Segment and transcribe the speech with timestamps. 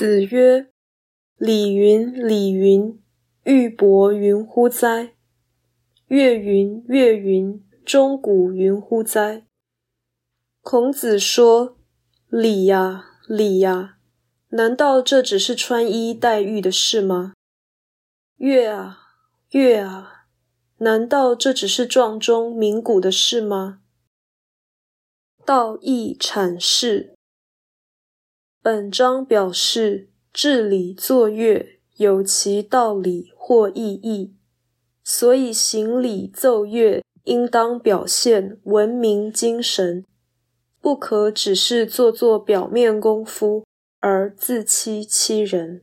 [0.00, 0.70] 子曰
[1.36, 2.98] ：“礼云，礼云，
[3.44, 5.12] 玉帛云乎哉？
[6.08, 9.44] 乐云，乐云，钟鼓云乎哉？”
[10.64, 11.76] 孔子说
[12.30, 13.98] ：“礼呀，礼呀，
[14.48, 17.34] 难道这只是穿衣戴玉的事吗？
[18.38, 19.00] 乐啊，
[19.50, 20.24] 乐啊，
[20.78, 23.82] 难道这只是撞钟鸣鼓的事吗？”
[25.44, 27.12] 道义阐释。
[28.62, 34.34] 本章表示，治理作乐有其道理或意义，
[35.02, 40.04] 所以行礼奏乐应当表现文明精神，
[40.82, 43.64] 不可只是做做表面功夫
[44.00, 45.80] 而自欺欺人。